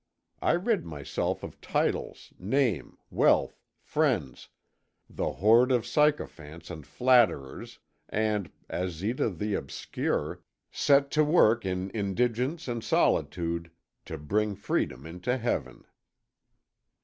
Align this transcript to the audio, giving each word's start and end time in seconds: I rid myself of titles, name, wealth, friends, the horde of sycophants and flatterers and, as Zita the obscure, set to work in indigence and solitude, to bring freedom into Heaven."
I 0.41 0.53
rid 0.53 0.83
myself 0.83 1.43
of 1.43 1.61
titles, 1.61 2.33
name, 2.39 2.97
wealth, 3.11 3.61
friends, 3.83 4.49
the 5.07 5.33
horde 5.33 5.71
of 5.71 5.85
sycophants 5.85 6.71
and 6.71 6.87
flatterers 6.87 7.77
and, 8.09 8.51
as 8.67 8.93
Zita 8.93 9.29
the 9.29 9.53
obscure, 9.53 10.41
set 10.71 11.11
to 11.11 11.23
work 11.23 11.67
in 11.67 11.91
indigence 11.91 12.67
and 12.67 12.83
solitude, 12.83 13.69
to 14.05 14.17
bring 14.17 14.55
freedom 14.55 15.05
into 15.05 15.37
Heaven." 15.37 15.83